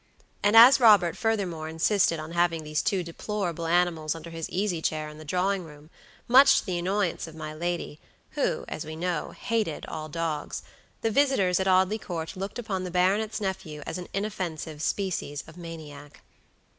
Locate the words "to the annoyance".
6.61-7.27